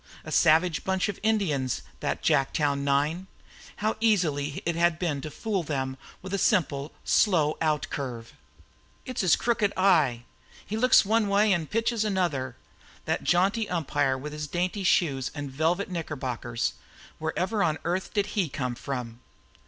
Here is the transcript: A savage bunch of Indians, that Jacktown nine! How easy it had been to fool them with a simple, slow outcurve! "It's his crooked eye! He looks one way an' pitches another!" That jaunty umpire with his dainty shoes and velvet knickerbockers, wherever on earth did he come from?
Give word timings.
A 0.23 0.31
savage 0.31 0.83
bunch 0.83 1.09
of 1.09 1.19
Indians, 1.21 1.83
that 1.99 2.23
Jacktown 2.23 2.79
nine! 2.83 3.27
How 3.75 3.97
easy 3.99 4.63
it 4.65 4.75
had 4.75 4.97
been 4.97 5.21
to 5.21 5.29
fool 5.29 5.61
them 5.61 5.95
with 6.23 6.33
a 6.33 6.39
simple, 6.39 6.91
slow 7.03 7.55
outcurve! 7.61 8.33
"It's 9.05 9.21
his 9.21 9.35
crooked 9.35 9.71
eye! 9.77 10.23
He 10.65 10.75
looks 10.75 11.05
one 11.05 11.27
way 11.27 11.53
an' 11.53 11.67
pitches 11.67 12.03
another!" 12.03 12.55
That 13.05 13.23
jaunty 13.23 13.69
umpire 13.69 14.17
with 14.17 14.33
his 14.33 14.47
dainty 14.47 14.83
shoes 14.83 15.29
and 15.35 15.51
velvet 15.51 15.87
knickerbockers, 15.87 16.73
wherever 17.19 17.61
on 17.61 17.77
earth 17.83 18.11
did 18.11 18.25
he 18.33 18.49
come 18.49 18.73
from? 18.73 19.19